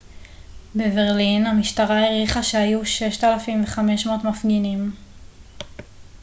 [0.75, 4.91] בברלין המשטרה העריכה שהיו 6,500 מפגינים